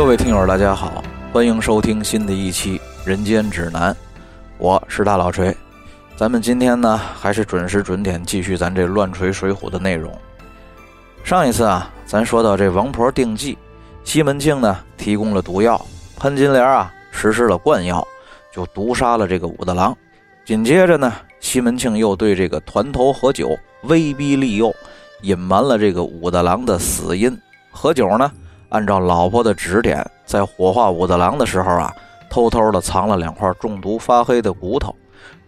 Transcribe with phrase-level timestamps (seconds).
[0.00, 3.92] 各位听友，大家好，欢迎收听新的一期《人间指南》，
[4.56, 5.54] 我是大老锤。
[6.16, 10.10] 咱们今天呢，还是准时准点继续咱这乱锤水浒的内容。
[11.22, 13.58] 上一次啊，咱说到这王婆定计，
[14.02, 15.78] 西门庆呢提供了毒药，
[16.16, 18.02] 潘金莲啊实施了灌药，
[18.50, 19.94] 就毒杀了这个武大郎。
[20.46, 24.74] 紧接着呢，西门庆又对这个团头何九威逼利诱，
[25.20, 27.38] 隐瞒了这个武大郎的死因。
[27.70, 28.32] 何九呢？
[28.70, 31.94] 按照老婆的指点，在火化武大郎的时候啊，
[32.28, 34.94] 偷偷的藏了两块中毒发黑的骨头。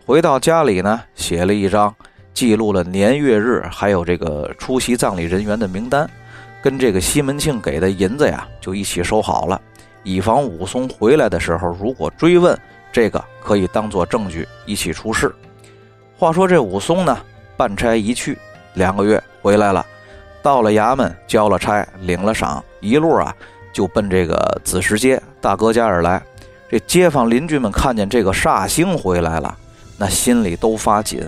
[0.05, 1.95] 回到家里呢，写了一张
[2.35, 6.09] 记录了年月日，还有这个出席葬礼人员的名单，
[6.61, 9.61] 跟这个西门庆给的银子呀，就一起收好了，
[10.03, 12.59] 以防武松回来的时候如果追问，
[12.91, 15.33] 这个可以当做证据一起出示。
[16.17, 17.17] 话说这武松呢，
[17.57, 18.37] 办差一去，
[18.75, 19.87] 两个月回来了。
[20.43, 23.35] 到了衙门，交了差，领了赏，一路啊
[23.73, 26.21] 就奔这个子时街大哥家而来。
[26.69, 29.57] 这街坊邻居们看见这个煞星回来了，
[29.97, 31.23] 那心里都发紧。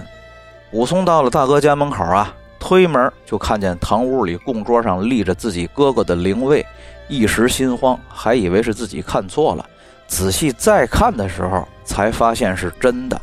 [0.72, 6.66] 武松到了大哥家门口啊，推门就看见堂屋里供桌上立着自己哥哥的灵位，
[7.08, 9.64] 一时心慌，还以为是自己看错了。
[10.06, 13.20] 仔细再看的时候，才发现是真的，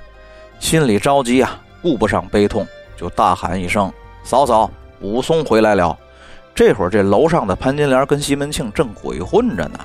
[0.59, 3.91] 心里着急啊，顾不上悲痛，就大喊一声
[4.23, 4.69] ：“嫂嫂！”
[5.01, 5.97] 武松回来了，
[6.53, 9.79] 这会儿这楼上的潘金莲跟西门庆正鬼混着呢，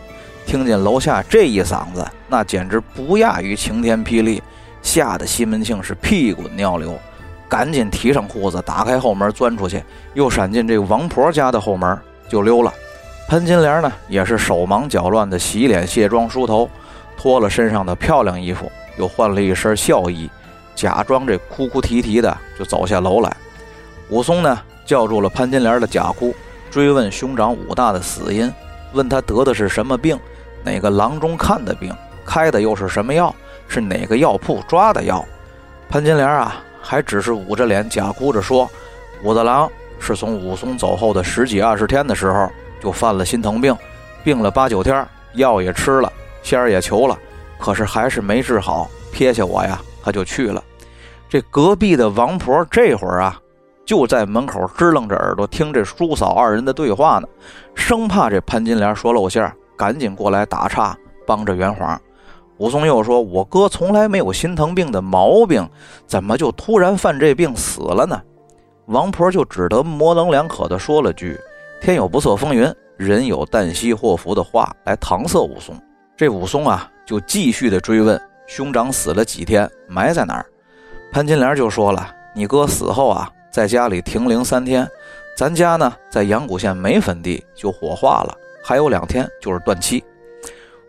[0.47, 4.43] 听见楼下这一嗓子，那简直不亚于晴天霹雳，
[4.83, 6.99] 吓得西门庆是屁滚尿流，
[7.49, 9.83] 赶紧提上裤子，打开后门钻出去，
[10.15, 12.73] 又闪进这王婆家的后门就溜了。
[13.29, 16.69] 潘金莲呢，也是手忙脚乱的洗脸、卸妆、梳头，
[17.17, 20.31] 脱了身上的漂亮衣服，又换了一身孝衣，
[20.75, 23.37] 假装这哭哭啼啼的就走下楼来。
[24.11, 24.59] 武松呢？
[24.87, 26.35] 叫住了潘金莲的假哭，
[26.71, 28.51] 追问兄长武大的死因，
[28.93, 30.19] 问他得的是什么病，
[30.63, 33.35] 哪个郎中看的病，开的又是什么药，
[33.67, 35.23] 是哪个药铺抓的药。
[35.89, 38.71] 潘金莲啊，还只是捂着脸假哭着说，
[39.23, 42.49] 武大郎是从武松走后的十几二十天的时候
[42.81, 43.77] 就犯了心疼病，
[44.23, 47.19] 病了八九天，药也吃了，仙儿也求了，
[47.59, 50.63] 可是还是没治好，撇下我呀，他就去了。
[51.29, 53.41] 这隔壁的王婆这会儿啊。
[53.87, 57.29] 就在门口支棱着耳朵听这叔嫂二人的对话呢，
[57.73, 61.99] 生怕这潘金莲说露馅儿，赶紧过来打岔，帮着圆谎。
[62.59, 65.69] 武松又说：“我哥从来没有心疼病的毛病，
[66.05, 68.21] 怎么就突然犯这病死了呢？”
[68.87, 71.39] 王婆就只得模棱两可的说了句
[71.81, 75.81] ：“天有不测风云，人有旦夕祸福”的话来搪塞武松。
[76.17, 79.71] 这武松啊，就继续的追问：“兄长死了几天？
[79.87, 80.47] 埋在哪儿？”
[81.13, 84.87] 潘金莲就说了：“你哥死后啊。”在家里停灵三天，
[85.35, 88.37] 咱家呢在阳谷县没坟地，就火化了。
[88.63, 90.05] 还有两天就是断气。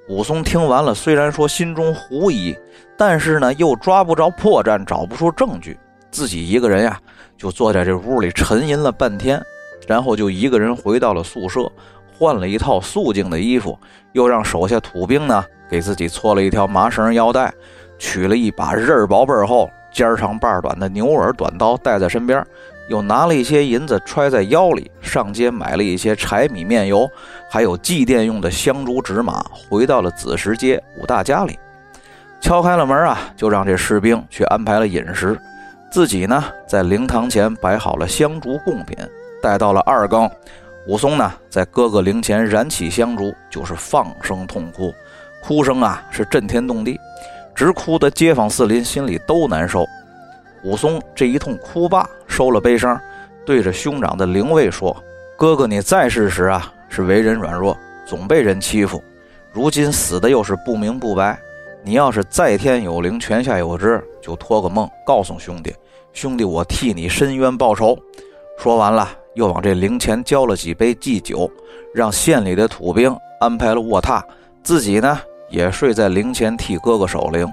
[0.09, 2.53] 武松听完了，虽然说心中狐疑，
[2.97, 5.79] 但是呢又抓不着破绽，找不出证据，
[6.11, 6.99] 自己一个人呀
[7.37, 9.41] 就坐在这屋里沉吟了半天，
[9.87, 11.71] 然后就一个人回到了宿舍，
[12.19, 13.79] 换了一套素净的衣服，
[14.11, 17.49] 又让手下土兵呢给自己搓了一条麻绳腰带，
[17.97, 19.69] 取了一把刃薄背厚。
[19.97, 22.45] 尖长把短的牛耳短刀带在身边，
[22.87, 27.09] 又拿了一些银子揣在腰里，上街买了一些柴米面油，
[27.49, 31.57] 还有祭奠用的香烛纸马，回到了子时街武大家里，
[32.39, 35.35] 敲开了门啊，就让这士兵去安排了饮食，
[35.91, 38.95] 自己呢在灵堂前摆好了香烛贡品，
[39.41, 40.29] 待到了二更，
[40.87, 44.93] 武松呢在哥哥灵前燃起香烛，就是放声痛哭，
[45.41, 46.99] 哭声啊是震天动地。
[47.57, 49.83] 直哭的街坊四邻心里都难受。
[50.63, 53.01] 武松这一通哭罢，收了悲伤，
[53.43, 54.95] 对着兄长的灵位说
[55.35, 57.75] ：“哥哥，你在世时啊，是为人软弱，
[58.05, 59.01] 总被人欺负；
[59.51, 61.39] 如今死的又是不明不白。
[61.83, 65.73] 你要是在天有灵，泉下有知，就托个梦告诉兄弟，
[66.13, 67.97] 兄弟我替你伸冤报仇。”
[68.59, 71.49] 说完了，又往这灵前浇了几杯祭酒，
[71.91, 74.21] 让县里的土兵安排了卧榻，
[74.61, 75.19] 自己呢。
[75.49, 77.47] 也睡在灵前替哥哥守灵，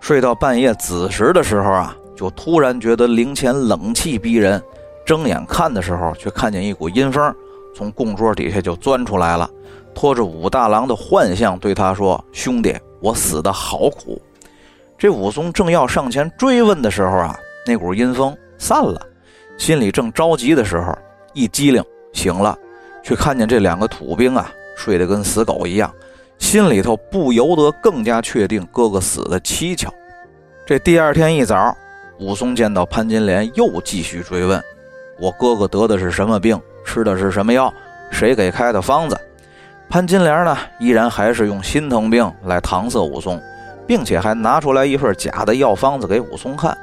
[0.00, 4.62] 睡到半夜子时的时候啊，就突然觉得灵前冷气逼人，
[5.06, 7.34] 睁眼看的时候，却看见一股阴风
[7.74, 9.48] 从供桌底下就钻出来了，
[9.94, 14.20] 拖着武大郎的幻象对他说：“兄弟，我死的好苦。”
[14.98, 19.00] 这武松正要上前追问的时候啊，那股阴风散了，
[19.56, 20.92] 心里正着急的时候，
[21.34, 22.58] 一激灵醒了，
[23.02, 25.92] 却看见这两个土兵啊睡得跟死狗一样。
[26.38, 29.92] 心里头不由得更加确定哥哥死的蹊跷。
[30.66, 31.76] 这第二天一早，
[32.18, 34.62] 武松见到潘金莲，又继续追问
[35.20, 36.60] ：“我哥哥得的是什么病？
[36.84, 37.72] 吃的是什么药？
[38.10, 39.18] 谁给开的方子？”
[39.90, 43.42] 潘金莲呢，依然还是用心疼病来搪塞武松，
[43.86, 46.76] 并且还拿出来一份假的药方子给武松看。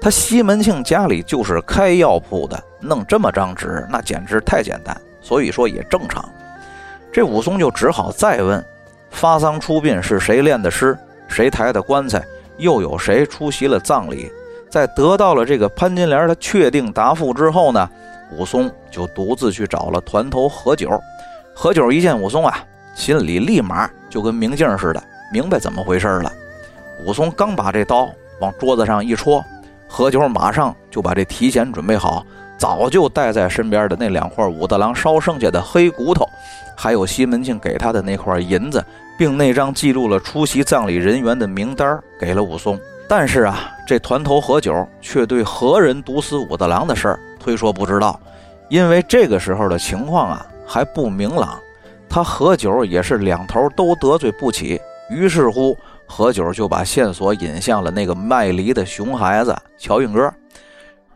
[0.00, 6.22] 他西门庆家里就是开药铺的，弄这么张纸，那简直太简单，所以说也正常。
[7.12, 8.62] 这武松就只好再问：
[9.12, 10.98] 发丧出殡是谁炼的尸？
[11.28, 12.20] 谁抬的棺材？
[12.58, 14.30] 又有谁出席了葬礼？
[14.68, 17.88] 在得到了这个潘金莲的确定答复之后呢，
[18.36, 21.00] 武松就独自去找了团头何九。
[21.54, 22.58] 何九一见武松啊，
[22.94, 26.32] 心里立马就跟明镜似的，明白怎么回事了。
[27.04, 28.10] 武松刚把这刀
[28.40, 29.44] 往桌子上一戳，
[29.88, 32.24] 何九马上就把这提前准备好、
[32.56, 36.26] 早就带在身边的那两块武大郎烧剩下的黑骨头，
[36.76, 38.84] 还有西门庆给他的那块银子，
[39.18, 42.78] 并那张记录了出席葬礼人员的名单给了武松。
[43.08, 48.18] 但是啊，这团头何九却对何人毒死武大郎的事儿推说不知道，
[48.68, 50.46] 因为这个时候的情况啊。
[50.64, 51.60] 还不明朗，
[52.08, 54.80] 他何九也是两头都得罪不起，
[55.10, 55.76] 于是乎
[56.06, 60.32] 何九就把线索引向了那个卖梨的熊孩子乔运哥。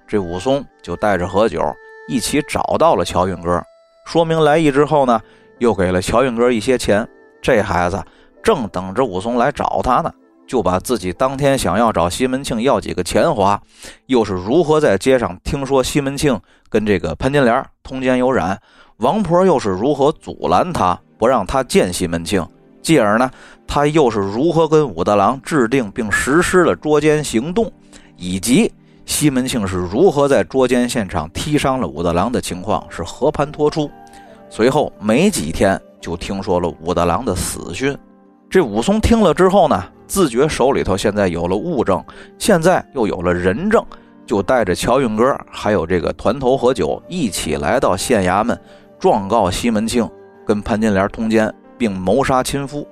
[0.07, 1.63] 这武松就带着何九
[2.07, 3.65] 一起找到了乔运哥，
[4.05, 5.19] 说明来意之后呢，
[5.59, 7.07] 又给了乔运哥一些钱。
[7.43, 8.03] 这孩子
[8.43, 10.13] 正等着武松来找他呢，
[10.47, 13.61] 就把自己当天想要找西门庆要几个钱花，
[14.07, 16.39] 又是如何在街上听说西门庆
[16.69, 18.59] 跟这个潘金莲通奸有染。
[18.99, 22.47] 王婆又是如何阻拦他，不让他见西门庆？
[22.81, 23.31] 继而呢，
[23.67, 27.71] 他又是如何跟武大郎制定并实施了捉奸行动？
[28.17, 28.73] 以及
[29.05, 33.91] 西门庆是如何在捉奸现场踢伤了武大郎的情况是和盘托出？
[34.49, 37.97] 随后没几天就听说了武大郎的死讯。
[38.49, 42.03] 这武松听了之后呢，自觉手里头现在有了物证，
[42.39, 43.85] 现在又有了人证，
[44.25, 48.59] 就带着乔运哥还有这个团头何九一起来到县衙门。
[48.99, 50.09] 状告西门庆
[50.47, 52.87] 跟潘金莲通奸，并谋杀亲夫。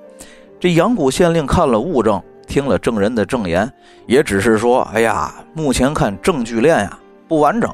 [0.59, 3.71] 这阳谷县令看了物证，听了证人的证言，
[4.05, 7.71] 也只是说：“哎呀，目前看证据链呀不完整。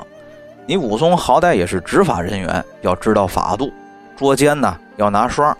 [0.65, 3.71] 你武松好歹也是执法人员，要知道法度。
[4.15, 5.55] 捉奸呢要拿双。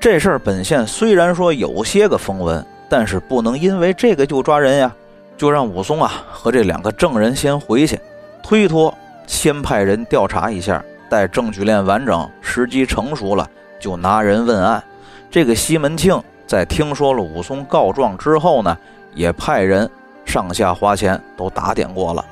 [0.00, 4.92] 这事儿本县虽然说有些个风闻，但是不能因为这个就抓人呀。
[5.36, 8.00] 就让武松啊和这两个证人先回去，
[8.42, 8.92] 推脱，
[9.26, 13.48] 先派人调查一下。”待证据链完整，时机成熟了，
[13.80, 14.82] 就拿人问案。
[15.30, 18.76] 这个西门庆在听说了武松告状之后呢，
[19.14, 19.88] 也派人
[20.26, 22.22] 上下花钱都打点过了。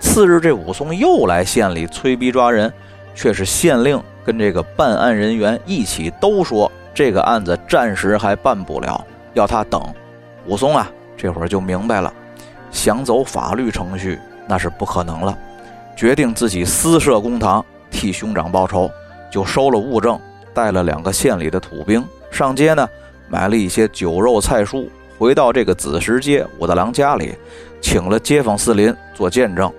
[0.00, 2.72] 次日，这武松又来县里催逼抓人，
[3.14, 9.04] 却是县令跟这个办案人员一起都说这个案子暂时还办不了，
[9.34, 9.82] 要他等。
[10.46, 12.12] 武松啊，这会儿就明白了，
[12.70, 15.36] 想走法律程序那是不可能了，
[15.96, 17.64] 决定自己私设公堂。
[17.90, 18.90] 替兄长报仇，
[19.30, 20.20] 就收了物证，
[20.52, 22.86] 带了两个县里的土兵上街呢，
[23.28, 24.86] 买了一些酒肉菜蔬，
[25.18, 27.34] 回到这个子时街武大郎家里，
[27.80, 29.72] 请了街坊四邻做见证。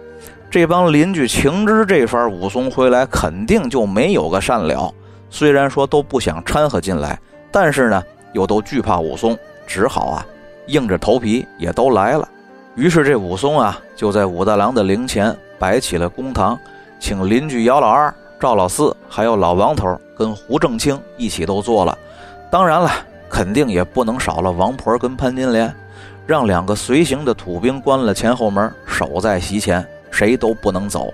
[0.49, 4.93] 这帮邻居情知这番武松回来肯定就没有个善了，
[5.29, 7.19] 虽然说都不想掺和进来，
[7.51, 10.25] 但是呢又都惧怕武松，只好啊
[10.67, 12.27] 硬着头皮也都来了。
[12.75, 16.57] 于是这武松啊就在武大郎的灵前摆起了公堂。
[16.99, 21.95] 请邻居姚老二、赵老四，还有老王头跟胡正清一起都做了。
[22.49, 22.89] 当然了，
[23.29, 25.71] 肯定也不能少了王婆跟潘金莲，
[26.25, 31.13] 让两个随行的土兵关了前后门，守在席前，谁都不能走。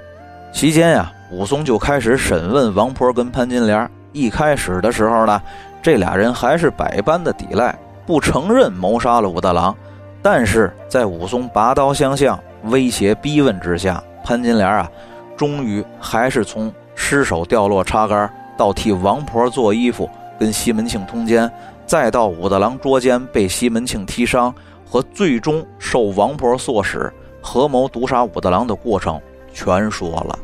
[0.51, 3.89] 席间呀，武松就开始审问王婆跟潘金莲。
[4.11, 5.41] 一开始的时候呢，
[5.81, 9.75] 这俩人还是百般的抵赖，不承认谋杀了武大郎。
[10.21, 14.89] 但是在武松拔刀相向、威胁逼问之下，潘金莲啊。
[15.35, 20.07] 终于还是从失手掉落插杆，到替王婆做衣服，
[20.39, 21.51] 跟西门庆通奸，
[21.87, 24.53] 再到武大郎捉奸被西门庆踢伤，
[24.87, 27.11] 和最终受王婆唆使
[27.43, 29.21] 合谋毒杀武大郎的过程，
[29.53, 30.39] 全说了。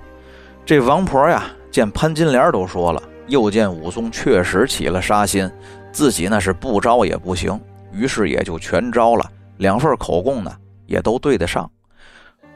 [0.65, 5.49] 这王婆呀，见潘金莲都说了，又见武松确实起了杀心，
[5.91, 7.59] 自己那是不招也不行，
[7.91, 9.25] 于是也就全招了。
[9.57, 10.51] 两份口供呢，
[10.85, 11.67] 也都对得上。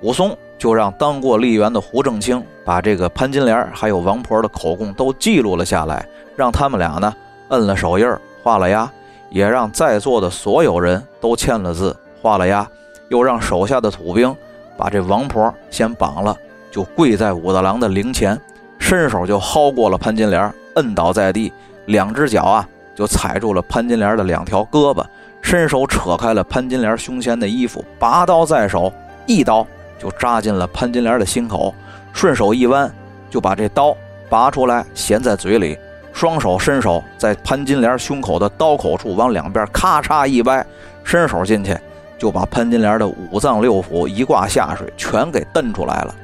[0.01, 7.13] 武松就让当过吏员的胡正清把这个潘金莲还有王婆的口供都记录了下来，让他们俩呢
[7.49, 8.05] 摁了手印
[8.43, 8.91] 画了押，
[9.31, 12.69] 也让在座的所有人都签了字，画了押，
[13.13, 14.35] 又让手下的土兵
[14.75, 16.35] 把这王婆先绑了，
[16.71, 18.35] 就跪在武大郎的灵前，
[18.79, 21.53] 伸手就薅过了潘金莲，摁倒在地，
[21.85, 25.05] 两只脚啊就踩住了潘金莲的两条胳膊，
[25.43, 28.91] 伸手扯开了潘金莲胸前的衣服，拔刀在手，
[29.27, 29.65] 一刀。
[29.99, 31.73] 就扎进了潘金莲的心口，
[32.11, 32.91] 顺手一弯，
[33.29, 33.95] 就把这刀
[34.27, 35.77] 拔出来，衔在嘴里，
[36.11, 40.65] 双手伸手在潘金莲胸口的刀口处往两边咔嚓一掰，
[41.05, 41.77] 伸手进去
[42.17, 46.15] 就把潘金莲的五脏六腑一挂下水，全给蹬出来了。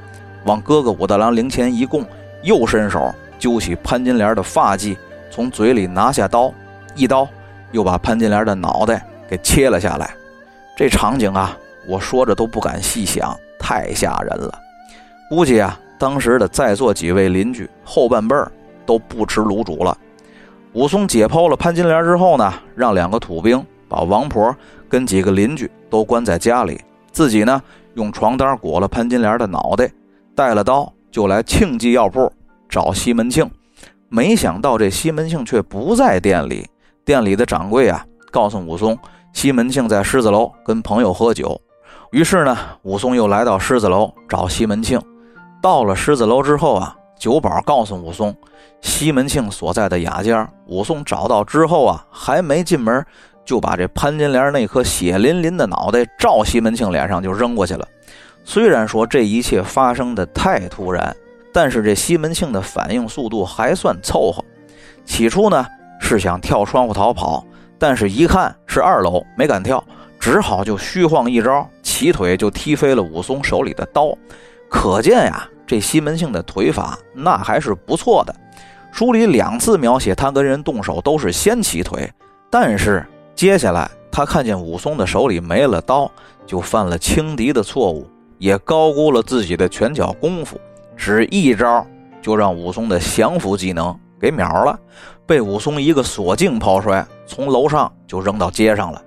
[0.45, 2.05] 往哥哥武大郎灵前一供，
[2.41, 4.95] 又伸手揪起潘金莲的发髻，
[5.29, 6.53] 从嘴里拿下刀，
[6.95, 7.27] 一刀
[7.71, 10.09] 又把潘金莲的脑袋给切了下来。
[10.77, 14.53] 这场景啊，我说着都不敢细想，太吓人了。
[15.29, 18.49] 估计啊，当时的在座几位邻居后半辈儿
[18.85, 19.95] 都不吃卤煮了。
[20.73, 24.55] 武松解剖了潘金莲之后呢，让两个土兵把王婆
[24.89, 26.81] 跟几个邻居都关在家里，
[27.11, 27.61] 自己呢
[27.93, 29.89] 用床单裹了潘金莲的脑袋。
[30.35, 32.31] 带了刀就来庆记药铺
[32.69, 33.49] 找西门庆，
[34.07, 36.65] 没想到这西门庆却不在店里。
[37.03, 38.97] 店里的掌柜啊，告诉武松，
[39.33, 41.59] 西门庆在狮子楼跟朋友喝酒。
[42.11, 45.01] 于是呢，武松又来到狮子楼找西门庆。
[45.61, 48.33] 到了狮子楼之后啊，酒保告诉武松，
[48.79, 53.05] 西门庆所在的雅间，武松找到之后啊，还没进门，
[53.49, 57.87] 就把这潘金莲那颗血淋淋的脑袋照西门庆脸上就扔过去了。
[58.43, 61.15] 虽然说这一切发生的太突然，
[61.51, 64.45] 但是这西门庆的反应速度还算凑合。
[65.03, 65.65] 起初呢
[65.99, 67.43] 是想跳窗户逃跑，
[67.79, 69.83] 但是一看是二楼，没敢跳，
[70.19, 74.15] 只好就虚晃一招，起腿就踢飞了武松手里的刀。
[74.69, 78.35] 可见呀，这西门庆的腿法那还是不错的。
[78.91, 82.07] 书里两次描写他跟人动手都是先起腿，
[82.51, 83.03] 但是
[83.39, 86.11] 接下来他看见武松的手里没了刀，
[86.45, 88.05] 就犯了轻敌的错误。
[88.37, 90.59] 也高估了自己的拳脚功夫，
[90.97, 91.87] 只一招
[92.21, 94.77] 就让武松的降服技能给秒了，
[95.25, 99.01] 被武松一个锁镜抛摔，从楼上就扔到街上了。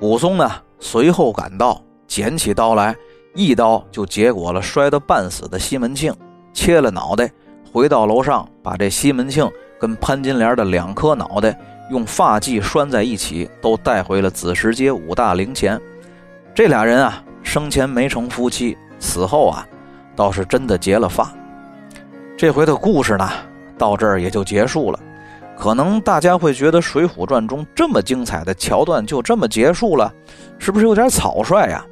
[0.00, 2.96] 武松呢随后赶到，捡起刀来，
[3.34, 6.10] 一刀就结果了摔得半死的西门庆，
[6.54, 7.30] 切了脑袋，
[7.70, 9.46] 回到楼上，把这西门庆
[9.78, 11.58] 跟潘金莲的两颗脑袋
[11.90, 15.80] 用发髻拴在一起，都带回了子时街五大陵前。
[16.54, 17.22] 这俩人啊。
[17.46, 19.68] 生前没成夫妻，死后啊，
[20.16, 21.30] 倒是真的结了发。
[22.38, 23.30] 这回的故事呢，
[23.76, 24.98] 到这儿也就结束了。
[25.54, 30.10] 可能大家会觉得《水浒传》中这么精彩的桥段就这么结束了，
[30.58, 31.84] 是不是有点草率呀？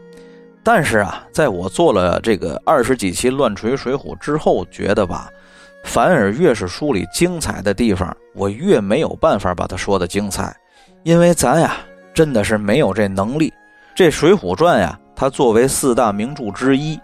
[0.62, 5.28] 但是啊，在我做了这个二十几期乱锤水浒之后，觉得吧，
[5.84, 10.54] 反而越是书里精彩的地方，我越没有办法把它说的精彩，
[11.02, 11.76] 因为咱呀，
[12.14, 13.52] 真的是没有这能力。
[13.94, 14.98] 这《水浒传》呀。
[15.14, 16.98] 它作为四大名著之一，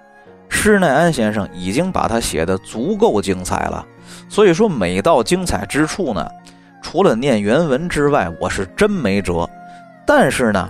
[0.48, 3.86] 施耐庵先生已经把它写得足够精彩了。
[4.28, 6.26] 所以说，每到精彩之处呢，
[6.82, 9.48] 除了念原文之外，我是真没辙。
[10.04, 10.68] 但是呢，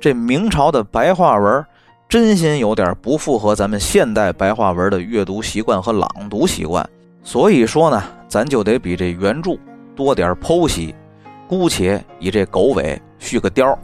[0.00, 1.62] 这明朝的白话文
[2.08, 6.88] 真心有点不符合咱们现代白话文的阅读习惯和朗读习惯。
[7.26, 9.58] 所以说呢，咱就得比这原著
[9.96, 10.94] 多点剖析，
[11.48, 13.76] 姑且以这狗尾续个貂。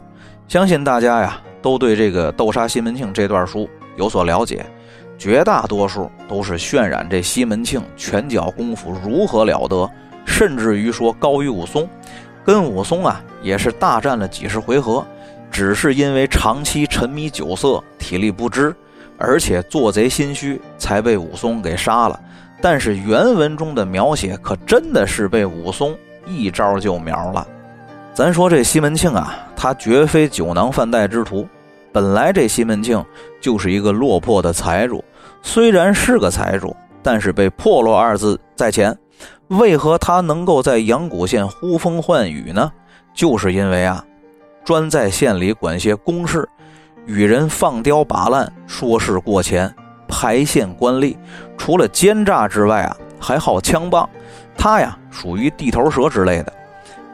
[0.47, 1.41] 相信大家呀。
[1.61, 4.65] 都对这个斗杀西门庆这段书有所了解，
[5.17, 9.89] 绝大多数都是渲染这西门庆拳脚功夫如何了得，
[10.25, 11.87] 甚至于说高于武松，
[12.43, 15.07] 跟武松啊也是大战了几十回合，
[15.49, 18.75] 只是因为长期沉迷酒色，体力不支，
[19.17, 22.19] 而且做贼心虚，才被武松给杀了。
[22.63, 25.93] 但是原文中的描写可真的是被武松
[26.25, 27.45] 一招就秒了。
[28.13, 31.45] 咱说这西门庆啊，他绝非酒囊饭袋之徒。
[31.91, 33.03] 本来这西门庆
[33.41, 35.03] 就是一个落魄的财主，
[35.41, 38.97] 虽然是个财主，但是被“破落”二字在前。
[39.49, 42.71] 为何他能够在阳谷县呼风唤雨呢？
[43.13, 44.01] 就是因为啊，
[44.63, 46.47] 专在县里管些公事，
[47.05, 49.69] 与人放刁把烂，说事过钱，
[50.13, 51.17] 排县官吏。
[51.57, 54.07] 除了奸诈之外啊，还好枪棒。
[54.55, 56.53] 他呀，属于地头蛇之类的。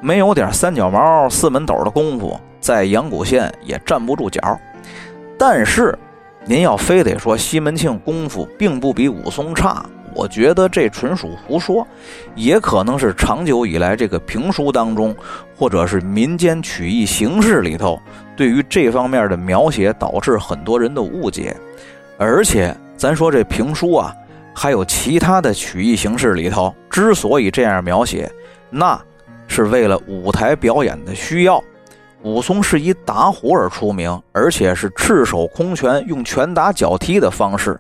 [0.02, 4.60] 没有点三脚猫、四门斗的功夫，在阳谷县也站不住脚。
[5.38, 5.98] 但是，
[6.46, 11.88] 您要非得说西门庆功夫并不比武松差，我觉得这纯属胡说。
[12.36, 15.16] 也可能是长久以来这个评书当中，
[15.56, 17.98] 或者是民间曲艺形式里头，
[18.36, 21.56] 对于这方面的描写导致很多人的误解。
[22.18, 24.14] 而且，咱说这评书啊，
[24.54, 28.30] 还有其他的曲艺形式里头，之所以这样描写，
[28.70, 29.00] 那。
[29.52, 31.60] 是为了舞台表演的需要，
[32.22, 37.78] 武松是以打虎而出名，而且是赤手空拳，用拳打脚踢的方式，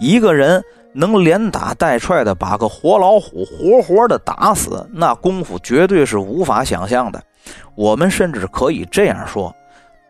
[0.00, 0.60] 一个人
[0.92, 7.22] 能连打带踹的把个活老虎活活的打死，那功夫绝对是无法想象的。
[7.76, 9.54] 我们甚至可以这样说，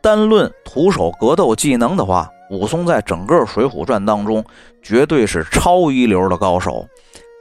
[0.01, 4.45] 单论徒手格斗技能的话，武松在整个《水浒传》当中
[4.83, 6.87] 绝对是超一流的高手。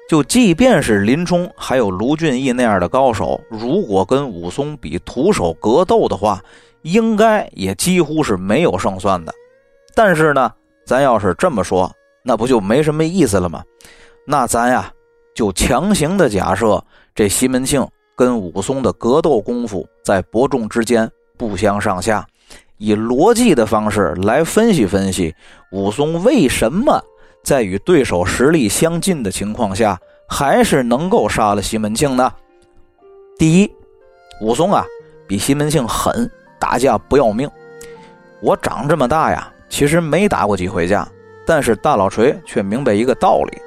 [0.10, 6.44] 就即便是林冲还有卢俊义那样的高手，如果跟武松比徒手格斗的话，
[6.82, 9.34] 应该也几乎是没有胜算的。
[9.96, 10.52] 但是呢，
[10.86, 11.92] 咱要是这么说，
[12.22, 13.64] 那不就没什么意思了吗？
[14.26, 14.92] 那咱呀，
[15.34, 16.84] 就强行的假设
[17.16, 22.28] 这西门庆跟武松的格斗功夫在伯仲之间，不相上下。
[22.84, 25.34] 以逻辑的方式来分析分析，
[25.72, 27.02] 武松为什么
[27.42, 29.98] 在与对手实力相近的情况下，
[30.28, 32.30] 还是能够杀了西门庆呢？
[33.38, 33.74] 第一，
[34.42, 34.86] 武松啊，
[35.26, 37.50] 比西门庆狠，打架不要命。
[38.42, 41.08] 我长这么大呀，其实没打过几回架，
[41.48, 43.58] 但是大老锤却明白一个道理：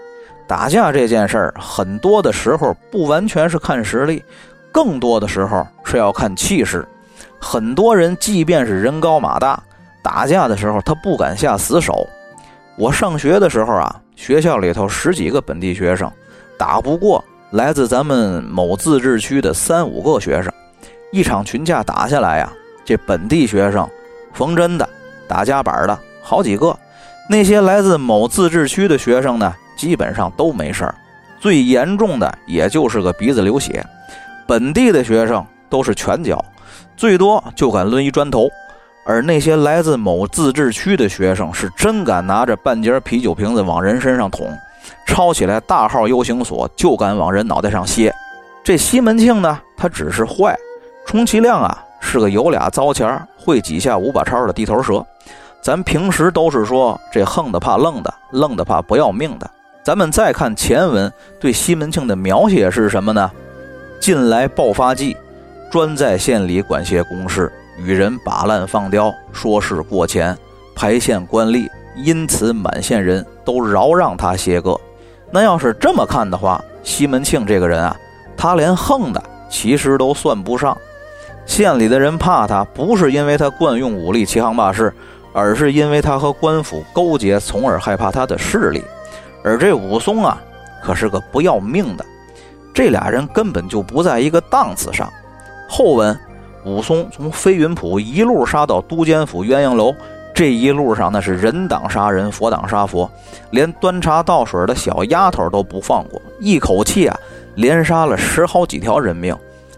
[0.46, 4.22] 打架这件事儿，很多的时候不完全是看实力，
[4.70, 6.86] 更多的时候是要看气势。
[7.40, 9.62] 很多人即便是人高马大，
[10.02, 12.06] 打架的时候他不敢下死手。
[12.76, 16.10] 我上学的时候啊，学校里头十几个本地学生，
[16.58, 20.52] 打不过来自咱们某自治区的三五个学生。
[21.12, 22.52] 一场群架打下来呀，
[22.84, 23.88] 这本地学生
[24.32, 24.86] 缝针的、
[25.26, 26.76] 打夹板的好几个，
[27.30, 30.94] 那些来自某自治区的学生呢，基本上都没事儿，
[31.40, 33.84] 最严重的也就是个鼻子流血。
[34.46, 36.44] 本地的学生都是拳脚。
[36.96, 38.48] 最多就敢抡一砖头，
[39.04, 44.48] 而那些来自某自治区的学生是真敢拿着半截啤酒瓶子往人身上捅，
[45.06, 48.12] 抄起来大号 U 型锁就敢往人脑袋上歇。
[48.64, 50.56] 这西门庆呢，他只是坏，
[51.06, 55.04] 充其量啊是个有俩糟钱会几下五把抄的地头蛇。
[55.62, 59.50] 咱平时都是说这横的怕愣的，愣的怕不要命的。
[59.84, 63.30] 咱们再看前文对西门庆的描写是什么呢？
[64.00, 65.16] 近来爆发季。
[65.70, 70.36] 专在县里管些公事，与人把烂放刁，说事过钱，
[70.74, 74.78] 排县官吏，因此满县人都饶让他些个。
[75.30, 77.96] 那要是这么看的话，西门庆这个人啊，
[78.36, 80.76] 他连横的其实都算不上。
[81.44, 84.92] 县里的人怕他，不是因为他惯用武力欺行霸市，
[85.32, 88.82] 而是因为他和官府勾结，从而害怕他的势力。
[89.44, 90.40] 而这武松啊，
[90.82, 92.04] 可是个不要命的，
[92.72, 95.12] 这俩人根本就不在一个档次上。
[95.68, 96.18] 后文，
[96.64, 99.94] 武松从飞云浦一路杀到都监府鸳鸯楼，
[100.34, 103.10] 这一路上那是人挡杀人，佛挡杀佛，
[103.50, 107.18] 连端茶倒水的小丫头都不放过，一口气啊
[107.56, 109.36] 连杀了十好几条人命，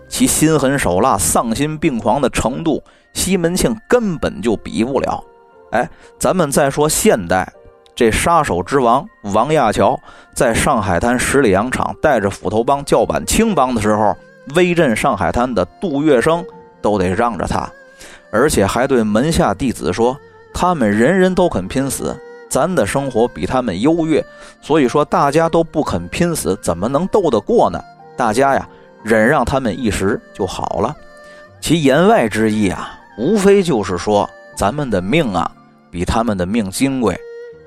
[0.08, 5.22] 其心狠手辣、丧心病狂的程度，西门庆根本就比不了。
[5.72, 7.50] 哎，咱们再说现代，
[7.94, 9.98] 这杀手之王王亚樵
[10.34, 14.16] 在上海滩十里洋场带着斧头帮叫板青帮的时候。
[14.54, 16.44] 威震上海滩的杜月笙
[16.80, 17.70] 都得让着他，
[18.30, 20.16] 而且还对门下弟子说
[20.54, 22.16] ：“他们人人都肯拼死，
[22.48, 24.24] 咱的生活比他们优越，
[24.60, 27.82] 所以说大家都不肯拼死，怎么能斗得过呢？
[28.16, 28.68] 大家呀，
[29.02, 30.96] 忍让他们一时就好了。”
[31.60, 35.50] 其言外之意啊，无非就是说咱们的命啊，
[35.90, 37.18] 比他们的命金贵，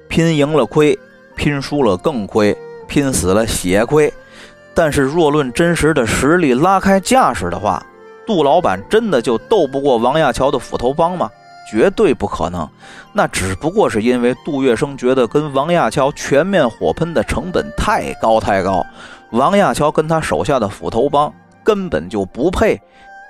[0.08, 0.98] 拼赢了亏，
[1.36, 4.12] 拼输了更亏，拼死了血亏。
[4.73, 7.86] 但是，若论真实的实力，拉开架势的话，
[8.25, 11.29] 杜老板真的就斗不过王亚樵的斧头帮吗？
[11.69, 12.67] 绝对不可能。
[13.13, 18.86] 那只不过是因为杜月笙觉得跟王亚樵全面火喷的成本太高太高，
[19.31, 22.81] 王亚樵跟他手下的斧头帮根本就不配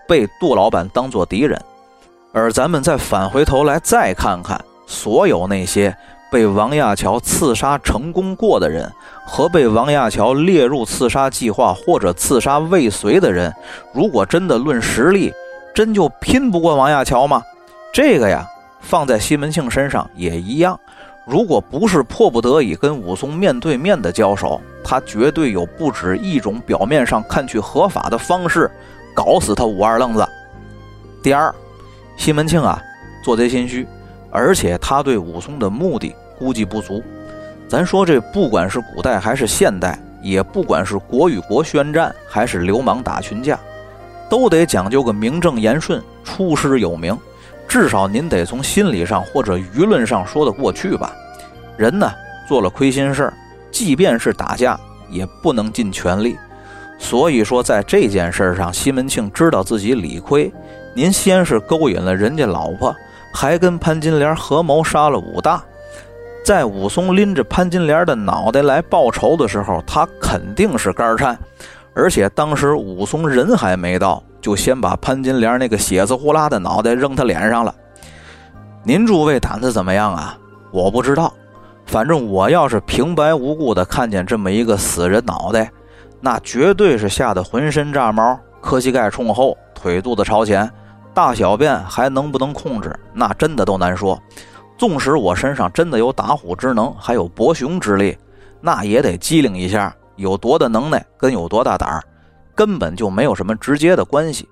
[0.08, 1.60] 被杜老板当做敌人。
[2.34, 5.96] 而咱们再返回头来再看看，所有那些。
[6.32, 8.90] 被王亚樵刺杀成功过的人，
[9.26, 13.54] 和被王亚樵列入刺杀计划或者刺杀未遂的人，
[13.94, 15.34] 如果真的论实力，
[15.76, 17.44] 真就拼不过王亚樵吗？
[17.94, 18.48] 这个呀，
[18.80, 20.80] 放在西门庆身上也一样。
[21.26, 28.72] 如果不是迫不得已跟武松面对面的交手，他绝对有不止一种表面上看去合法的方式，
[29.14, 30.26] 搞死他武二愣子。
[31.22, 31.54] 第二，
[32.16, 32.82] 西门庆啊，
[33.22, 33.86] 做贼心虚，
[34.32, 36.16] 而且他对武松的目的。
[36.42, 37.04] 估计不足，
[37.68, 43.60] 咱说这不管是古代还是现代，也不管是国与国宣战还是流氓打群架，
[44.28, 47.16] 都得讲究个名正言顺、出师有名。
[47.68, 51.14] 至少您得从心理上或者舆论上说得过去吧。
[51.78, 52.12] 人呢
[52.48, 53.34] 做了亏心事儿，
[53.70, 54.78] 即便是打架
[55.12, 56.36] 也不能尽全力。
[56.98, 60.52] 所以说在这件事上，西门庆知道自己理亏。
[60.96, 62.96] 您先是勾引了人家老婆，
[63.32, 65.64] 还跟潘金莲合谋杀了武大。
[66.44, 71.38] 在武松拎着潘金莲的脑袋来报仇的时候，他肯定是肝颤，
[71.94, 77.74] 而且当时武松人还没到，就先把潘金莲那个血丝呼啦的脑袋扔他脸上了。
[78.84, 80.36] 您诸位胆子怎么样啊？
[80.72, 81.32] 我不知道，
[81.86, 85.72] 反正我要是平白无故的看见这么一个死人脑袋，
[86.20, 90.68] 那绝对是吓得浑身炸毛，磕膝盖冲后，腿肚子朝前，
[91.14, 94.20] 大小便还能不能控制，那真的都难说。
[94.82, 98.18] 纵使我身上真的有打虎之能，还有伯雄之力，
[98.60, 102.02] 那也得机灵一下，有多大能耐跟有多大胆儿，
[102.56, 104.50] 根本就没有什么直接的关系。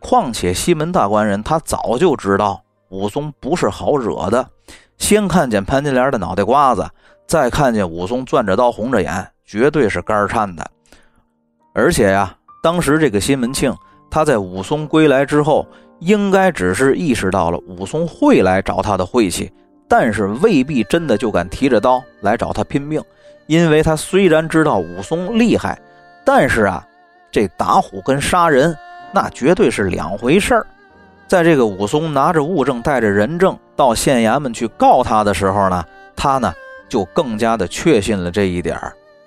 [0.00, 4.44] 况且西门大官人他早就知道武松不是好惹的，
[4.96, 6.84] 先看见潘金莲的脑袋瓜子，
[7.28, 10.68] 再看见武松攥着刀红着眼，绝对是肝颤的。
[11.72, 13.72] 而且呀，当时这个西门庆
[14.10, 15.64] 他在武松归来之后，
[16.00, 19.48] 应该只是意识到了武松会来找他的晦气。
[19.88, 23.02] 但是未必真的就敢提着刀来找他拼命，
[23.46, 25.80] 因为他虽然知道武松厉害，
[26.24, 26.86] 但是啊，
[27.32, 28.76] 这打虎跟杀人
[29.12, 30.66] 那绝对是两回事儿。
[31.26, 36.52] 在这个武松拿着物证、带着人证到县衙门去告他的时候呢，他呢
[36.88, 38.78] 就更加的确信了这一点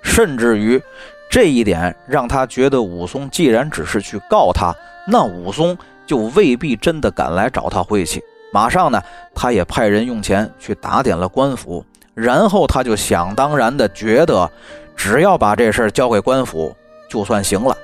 [0.02, 0.82] 甚至于
[1.30, 4.76] 这一点让他觉得武松既然只是去告他，
[5.08, 8.21] 那武松就未必真的敢来找他晦气。
[8.52, 9.02] 马上呢，
[9.34, 11.84] 他也派人用钱去打点了官府，
[12.14, 14.50] 然后他就想当然的觉得，
[14.96, 16.76] 只要把这事儿交给官府
[17.10, 17.76] 就算行了，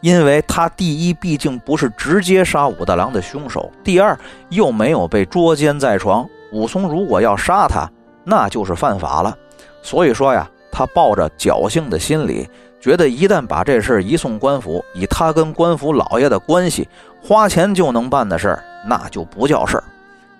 [0.00, 4.18] 因为他第一毕竟不是直接杀武大郎的凶手，第二
[4.50, 6.28] 又没有被捉奸在床。
[6.52, 7.90] 武松如果要杀他，
[8.24, 9.36] 那就是犯法了。
[9.82, 12.48] 所以说呀，他抱着侥幸的心理，
[12.80, 16.86] 觉得一旦把这事儿移送官府，以他跟官府老爷的关系，
[17.22, 19.84] 花钱就能办的事儿，那就不叫事儿。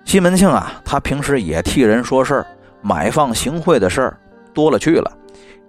[0.03, 2.45] 西门庆啊，他平时也替人说事儿，
[2.81, 4.17] 买放行贿的事儿
[4.53, 5.09] 多了去了。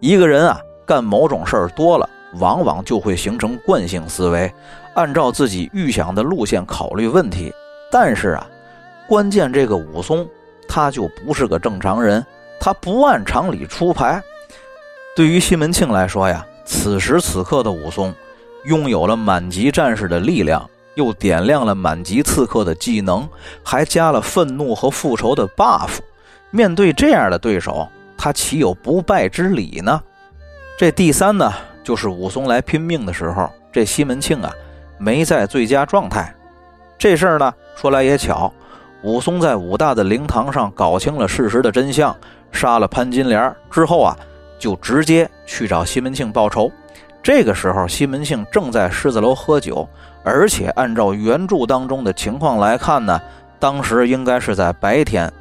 [0.00, 2.08] 一个人啊，干某种事儿多了，
[2.40, 4.52] 往往就会形成惯性思维，
[4.94, 7.52] 按照自己预想的路线考虑问题。
[7.90, 8.44] 但是啊，
[9.06, 10.28] 关键这个武松
[10.68, 12.24] 他就不是个正常人，
[12.58, 14.20] 他不按常理出牌。
[15.14, 18.12] 对于西门庆来说呀，此时此刻的武松，
[18.64, 20.68] 拥有了满级战士的力量。
[20.94, 23.28] 又点亮了满级刺客的技能，
[23.62, 25.98] 还加了愤怒和复仇的 buff。
[26.50, 30.02] 面对这样的对手，他岂有不败之理呢？
[30.78, 31.52] 这第三呢，
[31.82, 34.52] 就是武松来拼命的时候，这西门庆啊
[34.98, 36.34] 没在最佳状态。
[36.98, 38.52] 这事儿呢说来也巧，
[39.02, 42.14] 武松在武大的灵堂上搞清了事实的真相，
[42.52, 44.16] 杀了潘金莲之后啊，
[44.58, 46.70] 就直接去找西门庆报仇。
[47.22, 49.88] 这个时候，西门庆正在狮子楼喝酒。
[50.24, 53.20] 而且按照原著当中的情况来看呢，
[53.58, 55.32] 当时应该是在白天。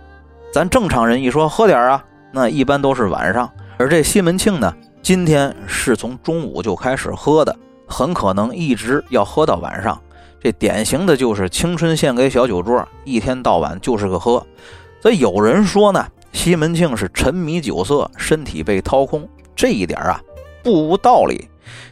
[0.53, 3.49] 咱正常人一说喝点啊，那一般都是晚上。
[3.77, 7.55] 而这西门庆呢，今天是从中午就开始喝的，
[7.87, 9.99] 很可能一直要喝到晚上。
[10.39, 14.45] 这典型的就是青春献给小酒桌，一天到晚就是个喝。
[15.01, 19.27] 所以有人说呢，西门庆是沉迷酒色，身体被掏空。
[19.55, 20.19] 这一点啊，
[20.63, 21.47] 不无道理。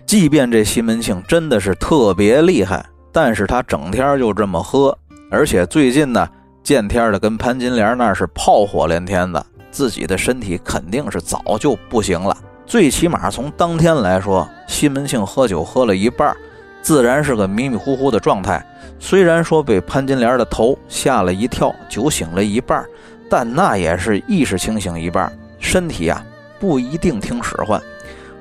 [0.10, 4.98] 即便这西门庆真的是特别厉害，但是他整天就这么喝，
[5.30, 6.28] 而且最近呢，
[6.64, 12.36] 见天的跟潘金莲那是炮火连天的，自己的身体肯定是早就不行了。
[12.66, 16.36] 最起码从当天来说，西门庆喝酒喝了一半，
[16.82, 18.66] 自然是个迷迷糊糊的状态。
[18.98, 22.84] 虽然说被潘金莲的头吓了一跳，酒醒了一半，
[23.30, 26.26] 但那也是意识清醒一半，身体啊
[26.60, 27.80] 不一定听使唤。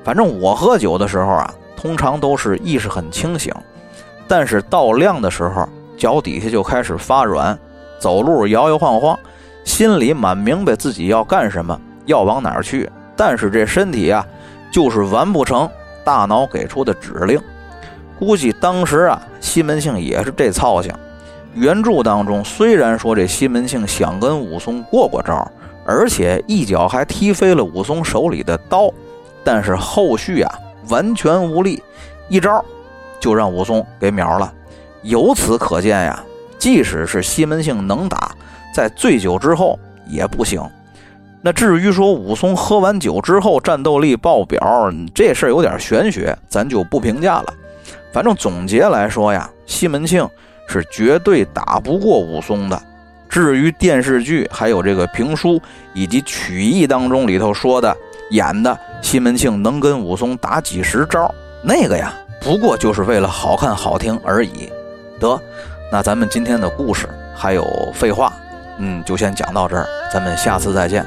[0.08, 3.52] 反正我喝酒的时候啊，通常都是意识很清醒，
[4.26, 5.68] 但是到量的时候，
[5.98, 7.58] 脚底下就开始发软，
[7.98, 9.18] 走路摇摇晃晃，
[9.64, 14.26] 心里满明白自己要干什么，要往哪儿去，但是这身体啊，
[14.72, 15.68] 就是完不成
[16.02, 17.38] 大脑给出的指令。
[18.18, 20.90] 估计当时啊，西门庆也是这操性。
[21.52, 25.46] 原著当中虽然说这西门庆想跟武松过过招，
[25.84, 28.90] 而且一脚还踢飞了武松手里的刀。
[29.44, 31.82] 但是后续啊，完全无力，
[32.28, 32.64] 一招
[33.18, 34.52] 就让武松给秒了。
[35.02, 36.22] 由此可见呀，
[36.58, 38.30] 即使是西门庆能打，
[38.74, 40.62] 在醉酒之后也不行。
[41.40, 47.54] 那至于说武松喝完酒之后战斗力爆表，这事有点玄学，咱就不评价了。
[48.12, 50.28] 反正总结来说呀，西门庆
[50.66, 52.82] 是绝对打不过武松的。
[53.28, 55.60] 至于电视剧还有这个评书
[55.94, 57.96] 以及曲艺当中里头说的。
[58.30, 64.70] 演的西门庆能跟武松打几十招，那个呀，不过就是为了好看好听而已。
[65.18, 65.40] 得，
[65.90, 68.32] 那咱们今天的故事还有废话，
[68.78, 71.04] 嗯，就先讲到这儿，咱们下次再见。